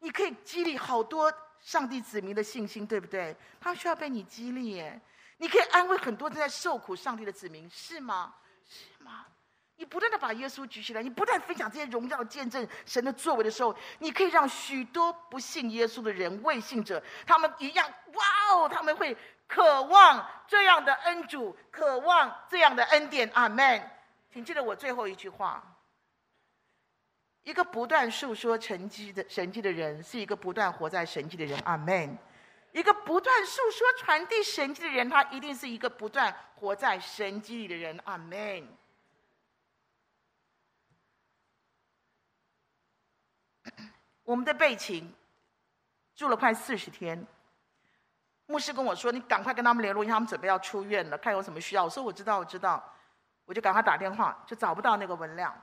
[0.00, 3.34] 你可以激励好多上帝子民的信心，对不对？
[3.58, 5.00] 他需要被你激励耶。”
[5.38, 8.34] 你可以安慰很多正在受苦上帝的子民，是吗？
[8.68, 9.24] 是吗？
[9.76, 19.16] 你不断的把耶稣举起来，你不断分享这些荣耀见证神的作为的时候，你可以让许多不信耶稣的人、未信者，他们一样，哇哦，他们会
[19.48, 23.28] 渴望这样的恩主，渴望这样的恩典。
[23.34, 23.90] 阿门。
[24.30, 25.62] 请记得我最后一句话：
[27.44, 31.58] 一个不断述说神迹的神迹的人，是一个不断活在神迹的人。
[31.64, 32.18] 阿门。
[32.72, 38.00] 一个不断述说传递神迹的人，他一定是一个不断活在神迹里的人。
[38.04, 38.66] 阿门。
[44.24, 45.14] 我们的备勤
[46.16, 47.24] 住了快四十天，
[48.46, 52.82] 牧师跟我说：“你赶快跟他们联络，因为他们准备要出院了，看有什么需要。”我说：“我知道，我知道。”
[53.44, 55.54] 我就赶快打电话，就找不到那个文亮。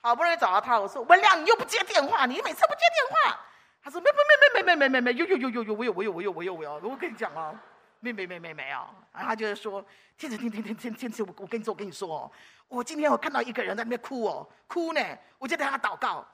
[0.00, 3.38] 好不容易找到他，我说：“文亮，你又不接电话，你每次不接电话。”
[3.82, 6.88] 他说：“没没没没没没没没，有有有有有，我有我有我有我有我有。
[6.88, 7.54] 我跟你讲啊，
[8.00, 9.84] 没没没没没啊。”然后他就是说
[10.16, 12.30] ：“天子天天天天天子，我我跟你说我跟你说哦，
[12.68, 15.00] 我今天我看到一个人在那边哭哦，哭呢，
[15.38, 16.24] 我就带他祷告。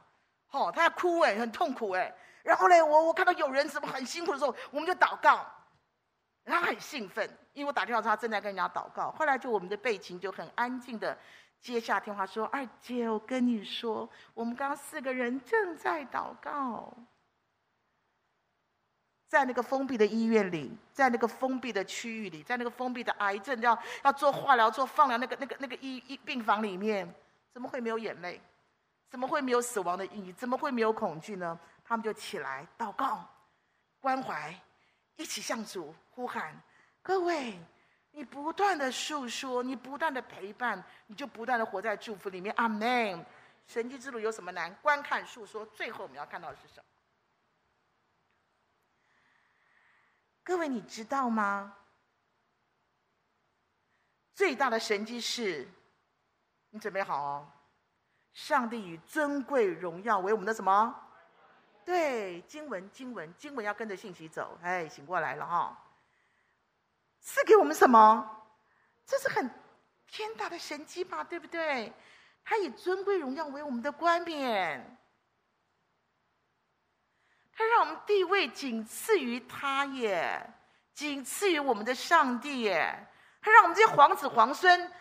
[0.50, 2.14] 哦，他要哭哎，很痛苦哎。
[2.42, 5.46] 然后呢，我我看到有人什么很辛苦的时候，我们就祷告。
[6.44, 9.12] 然后很兴奋。”因为我打电话，他正在跟人家祷告。
[9.12, 11.16] 后来就我们的背景就很安静的
[11.64, 16.92] 接下电话说：“二姐，我跟你说，我们刚四个人正在祷告，
[19.26, 27.10] 在那个封闭的医院里，在那个封闭的区域里，在那个封闭的癌症要要做化疗、做放疗那个那个那个医医病房里面，
[27.50, 28.38] 怎么会没有眼泪？
[29.08, 30.32] 怎么会没有死亡的意义？
[30.34, 31.58] 怎么会没有恐惧呢？
[31.82, 33.26] 他们就起来祷告、
[34.00, 34.54] 关怀，
[35.16, 36.54] 一起向主呼喊。”
[37.00, 37.58] 各位，
[38.16, 42.54] 你不断的诉说，你不断的陪伴，你就不断的活在祝福里面。
[42.56, 43.24] 阿门。
[43.66, 44.72] 神迹之路有什么难？
[44.76, 46.84] 观看诉说，最后我们要看到的是什么？
[50.44, 51.76] 各位，你知道吗？
[54.34, 55.66] 最大的神迹是，
[56.70, 57.50] 你准备好哦。
[58.32, 60.94] 上帝以尊贵荣耀为我们的什么？
[61.84, 64.58] 对，经文，经文，经文要跟着信息走。
[64.62, 65.76] 哎，醒过来了哈、哦。
[67.24, 68.30] 赐给我们什么？
[69.06, 69.50] 这是很
[70.06, 71.92] 天大的神迹吧，对不对？
[72.44, 74.98] 他以尊贵荣耀为我们的冠冕，
[77.56, 80.52] 他让我们地位仅次于他耶，
[80.92, 83.08] 仅次于我们的上帝耶。
[83.40, 84.92] 他让我们这些皇子皇孙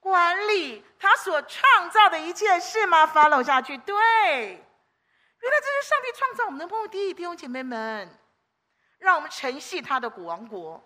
[0.00, 8.08] 管理他所创造的一切事吗？Follow 下去，对，原来这是上帝创造我们的目的，弟兄姐妹们，
[8.98, 10.84] 让我们承继他的古王国。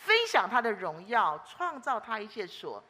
[0.00, 2.82] 分享他的荣耀，创造他一切所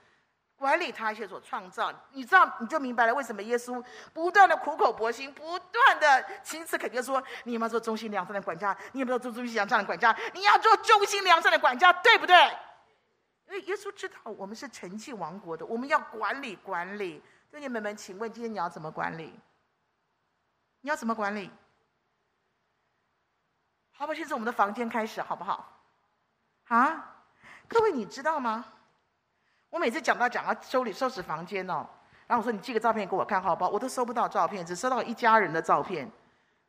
[0.54, 10.16] 管理他一切所创造，你知道你就明白了为什么耶稣不断的苦口婆心，不断的亲自肯定说：你要做忠心良善的管家，你有没有做忠心良善的管家？
[10.34, 12.36] 你要做忠心良善的管家，对不对？
[13.48, 17.20] 因为耶稣知道我们是承继王国的，我们要管理管理。
[17.50, 19.34] 弟兄们们，请问今天你要怎么管理？
[20.82, 21.50] 你要怎么管理？
[23.90, 24.14] 好不好？
[24.14, 25.79] 先从我们的房间开始，好不好？
[26.70, 27.04] 啊，
[27.66, 28.64] 各位，你知道吗？
[29.70, 31.84] 我每次讲到讲到收理收拾房间哦，
[32.28, 33.70] 然后我说你寄个照片给我看好不好？
[33.70, 36.08] 我都收不到照片，只收到一家人的照片，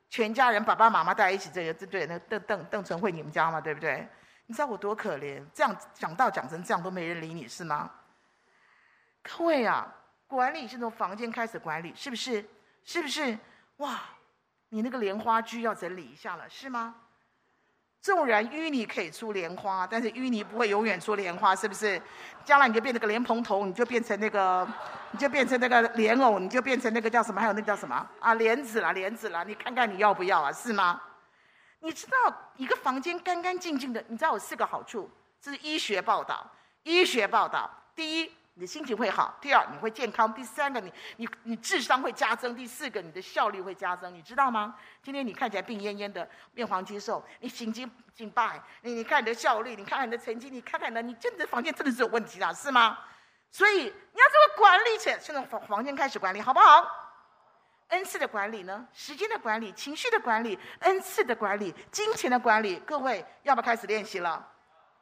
[0.09, 4.07] 全家人爸爸妈妈在一起，这个对对，那邓邓邓晨慧你们家嘛，对不对？
[4.47, 5.45] 你知道我多可怜？
[5.53, 7.91] 这样讲到讲成这样都没人理你是吗？
[9.21, 9.87] 各位啊，
[10.25, 12.43] 管理是从房间开始管理，是不是？
[12.83, 13.37] 是不是？
[13.77, 13.99] 哇，
[14.69, 16.95] 你那个莲花居要整理一下了，是吗？
[18.01, 22.01] 纵然淤泥可以出莲花，但是淤泥不会永远出莲花，是不是？
[22.43, 24.67] 将来你就变成个莲蓬头，你就变成那个，
[25.11, 27.39] 你就变成那个莲藕，你就变成那个叫什么？
[27.39, 28.09] 还有那个叫什么？
[28.19, 30.51] 啊，莲子啦，莲子啦，你看看你要不要啊？
[30.51, 30.99] 是吗？
[31.81, 35.07] 你知道一个房间干干净净的，你知道有四个好处，
[35.39, 36.49] 这是医学报道。
[36.83, 38.31] 医学报道，第一。
[38.53, 44.75] 你的心情会好，第二你会健康，第三个你你你智商会加增，第四个你的效率会加增，你知道吗？
[45.01, 52.97] 今天你看起来病恹恹的，面黄肌瘦，你心惊惊败，你你看你的效率，你看看你的成绩，你看看你的，你真的房间真的是有问题的，是吗？
[53.49, 56.85] 所以你要这么管理起来，现在房房间开始管理，好不好？
[57.87, 58.87] 恩赐的管理呢？
[58.93, 64.45] 时间的管理，情绪的管理，恩赐的管理，金钱的管理，各位要不要开始练习了？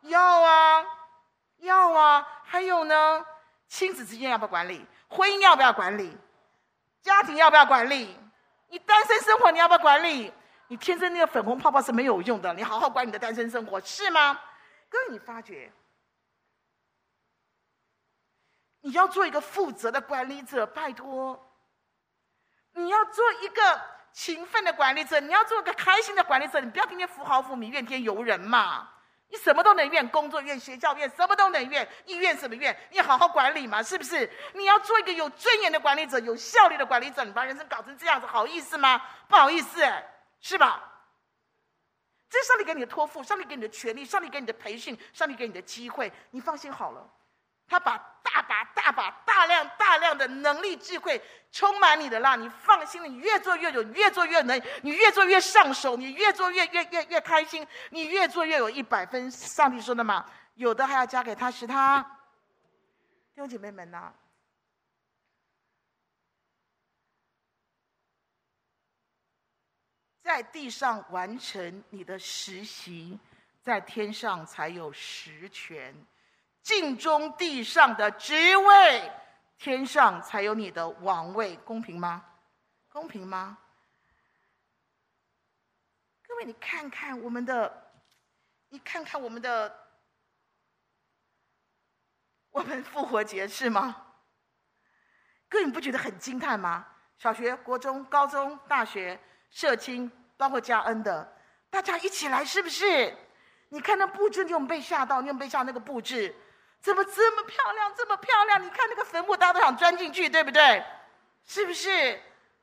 [0.02, 0.86] 要啊，
[1.58, 3.26] 要啊，还有呢？
[3.70, 4.86] 亲子之间要不要管理？
[5.08, 6.18] 婚姻要不要管理？
[7.02, 8.18] 家庭要不要管理？
[8.68, 10.34] 你单身生活你要不要管理？
[10.68, 14.40] 你天生那个粉红泡泡是没有用的，你好好管你的单身生活，是吗？
[14.90, 15.72] 哥，你发觉，
[18.82, 21.54] 你要做一个负责的管理者，拜托，
[22.74, 28.90] 你要做一个勤奋的管理者，你要做一个开心的管理者，你不要天天富豪富民，怨天尤人嘛。
[29.30, 31.88] 你什么都能怨，工作怨、学校怨，什么都能怨。
[32.06, 32.76] 医院什么怨？
[32.92, 34.30] 你好好管理嘛，是不是？
[34.54, 37.24] 你要做一个有尊严的管理者，有效率的管理者。
[37.24, 39.00] 你把人生搞成这样子，好意思吗？
[39.28, 39.82] 不好意思，
[40.42, 40.84] 是吧？
[42.28, 46.12] 这是上帝给你的托付，上帝给你的权利，上帝给你的培训，上帝给你的机会。
[46.32, 47.08] 你放心好了，
[47.70, 59.30] 他把大把大把大量大量的能力智慧充满你的啦，你放心，你越做越有，越做越能，你越做越上手，你越做越越越越开心，你越做越有一百分。
[59.30, 62.02] 上帝说的嘛，有的还要加给他使他。
[63.36, 64.12] 弟兄姐妹们呐、
[70.24, 73.18] 在地上完成你的实习，
[73.62, 75.96] 在天上才有实权。
[76.70, 79.12] 尽忠地上的职位，
[79.58, 82.24] 天上才有你的王位，公平吗？
[82.90, 83.58] 公平吗？
[86.28, 87.92] 各位，你看看我们的，
[88.68, 89.76] 你看看我们的，
[92.52, 94.06] 我们复活节是吗？
[95.50, 96.86] 各位，你不觉得很惊叹吗？
[97.18, 101.36] 小学、国中、高中、大学、社青，包括加恩的，
[101.72, 103.18] 大家一起来，是不是？
[103.70, 105.20] 你看那布置，你有没有被吓到？
[105.20, 106.36] 你有没有被吓到那个布置？
[106.82, 107.94] 怎么这么漂亮？
[107.96, 108.64] 这么漂亮！
[108.64, 110.84] 你看那个坟墓，大家都想钻进去，对不对？
[111.46, 112.22] 是不是？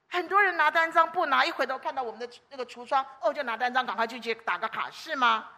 [0.09, 5.49] 很多人拿单张不拿，一回头看到我们的那个橱窗，哦，就拿单张，赶快去去打个卡，是吗？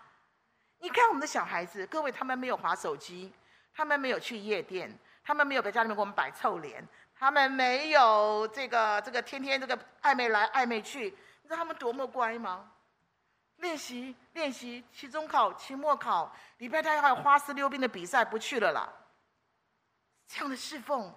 [0.81, 3.33] 你看我们的小孩子，各位，他们没有滑手机，
[3.75, 6.83] 他们没有去夜店，他们没有在家里面给我们摆臭脸，
[7.19, 11.05] 他们没有这个这个天天这个暧昧来暧昧去，
[11.43, 12.71] 你知道他们多么乖吗？
[13.59, 18.89] 练习练习，期中考、期末考，礼拜天还有花式溜冰的比赛，不去了啦。
[20.27, 21.13] 这样的侍奉，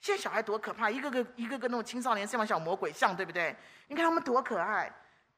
[0.00, 3.54] 现在小孩多可怕，一个个一个个那种青少年像小魔鬼像，对不对？
[3.88, 4.92] 你看他们多可爱，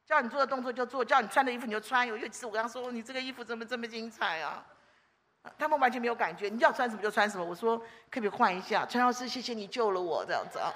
[0.05, 2.07] 叫你做的动作就做，叫你穿的衣服你就穿。
[2.07, 4.65] 有一次我跟他说：“你这个衣服怎么这么精彩啊？”
[5.59, 7.45] 他们完全没有感觉，你要穿什么就穿什么。
[7.45, 7.79] 我说
[8.11, 10.73] ：“可不可以换一下？”陈老师，谢谢你救了我，这样子啊。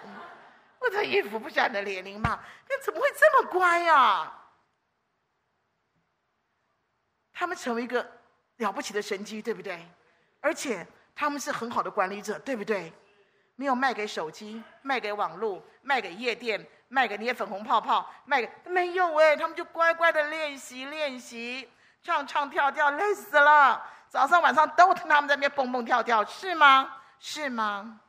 [0.78, 4.39] 我这衣服不像你的年龄嘛，那怎么会这么乖呀、啊？
[7.41, 8.07] 他们成为一个
[8.59, 9.88] 了不起的神机，对不对？
[10.41, 12.93] 而且他们是很好的管理者，对不对？
[13.57, 21.66] 没有卖给手机，卖给网络，卖给夜店，卖给那些粉红泡泡，卖给没有哎，他们就乖乖的练习练习，
[22.03, 23.86] 唱唱跳跳，累死了。
[24.11, 26.95] 早上晚上都听他们在那边蹦蹦跳跳，是吗？
[27.18, 28.03] 是吗？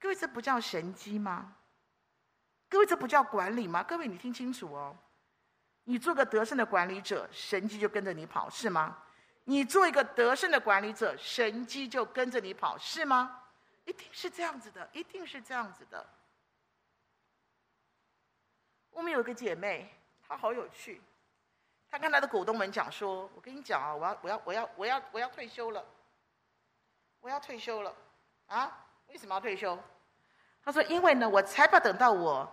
[0.00, 1.54] 各位，这不叫神机吗？
[2.70, 3.82] 各位，这不叫管理吗？
[3.82, 4.96] 各位，你听清楚哦。
[5.88, 8.98] 你做个得胜的管理者，神机就跟着你跑，是吗？
[9.44, 13.42] 你做一个得胜的管理者，神机就跟着你跑，是吗？
[13.86, 16.06] 一定是这样子的，一定是这样子的。
[18.90, 19.90] 我们有个姐妹，
[20.28, 21.00] 她好有趣。
[21.90, 25.82] 她跟她的股东们讲说：“我跟你讲啊，我要，我要，我要，我要，我要退休了，
[27.20, 27.96] 我要退休了
[28.48, 28.86] 啊！
[29.06, 29.78] 为什么要退休？”
[30.62, 32.46] 她说：“因为呢，我才不要等到我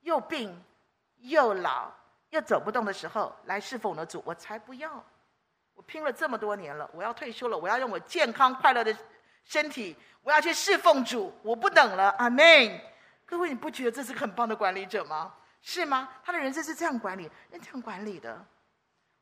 [0.00, 0.60] 又病
[1.18, 1.92] 又老。”
[2.30, 5.04] 要走不动的时候来侍奉我的主，我才不要！
[5.74, 8.94] 我拼了这么多年了，我要退休了，我要用我健康快乐的
[9.44, 12.80] 身体，我要去侍奉主，我不等了，阿门！
[13.24, 15.34] 各位，你不觉得这是个很棒的管理者吗？
[15.62, 16.08] 是吗？
[16.24, 18.44] 他的人生是这样管理，人这样管理的。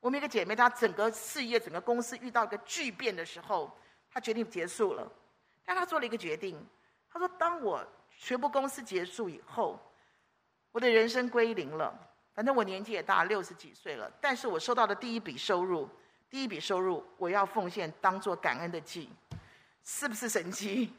[0.00, 3.70] 我们一个姐妹，她整个事业、整个公司遇到一个巨变的时候，
[4.10, 5.10] 她决定结束了。
[5.64, 6.64] 但她做了一个决定，
[7.12, 9.78] 她说：“当我全部公司结束以后，
[10.72, 11.92] 我的人生归零了。”
[12.38, 14.08] 反正我年纪也大，六十几岁了。
[14.20, 15.90] 但是我收到的第一笔收入，
[16.30, 19.10] 第一笔收入，我要奉献当做感恩的祭，
[19.82, 20.94] 是不是神迹？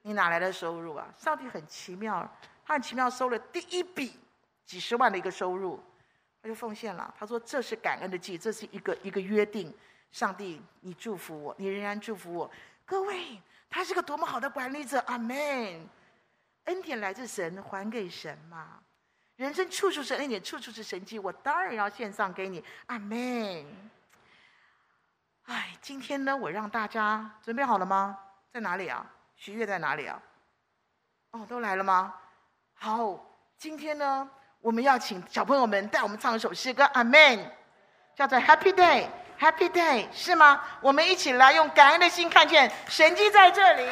[0.00, 1.06] 你哪来的收入啊？
[1.18, 2.26] 上帝很奇妙，
[2.64, 4.18] 他很奇妙收了第一笔
[4.64, 5.78] 几十万的一个收入，
[6.42, 7.14] 他就奉献了。
[7.18, 9.70] 他说这是感恩的祭，这是一个一个约定。
[10.10, 12.50] 上帝，你祝福我，你仍然祝福我。
[12.86, 15.86] 各位，他是个多么好的管理者，阿门。
[16.64, 18.80] 恩典来自神，还给神嘛。
[19.38, 23.64] 人生处处是恩典，处处是神迹，我当然要献上给你，阿门。
[25.46, 28.18] 哎，今天呢，我让大家准备好了吗？
[28.52, 29.06] 在哪里啊？
[29.36, 30.20] 许悦在哪里啊？
[31.30, 32.12] 哦，都来了吗？
[32.74, 33.16] 好，
[33.56, 34.28] 今天呢，
[34.60, 37.48] 我们要请小朋友们带我们唱一首诗歌，阿门，
[38.16, 40.60] 叫做 Happy Day，Happy Day，是吗？
[40.80, 43.88] 我们一起来用感恩的心看见神迹在这里。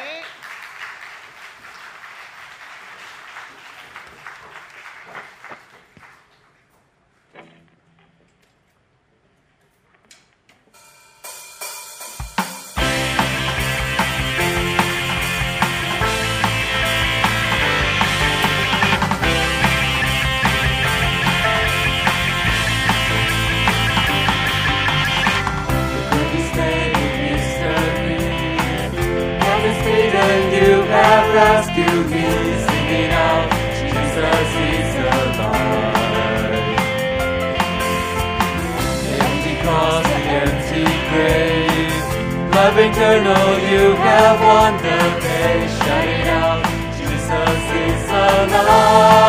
[42.67, 45.67] of eternal you have won the day.
[45.67, 46.65] Shout it out,
[46.97, 49.26] Jesus is alive.